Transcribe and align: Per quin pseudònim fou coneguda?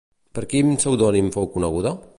Per 0.37 0.43
quin 0.53 0.73
pseudònim 0.79 1.31
fou 1.37 1.51
coneguda? 1.59 1.95